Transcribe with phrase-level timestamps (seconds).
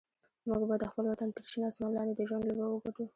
[0.47, 3.03] موږ به د خپل وطن تر شین اسمان لاندې د ژوند لوبه وګټو.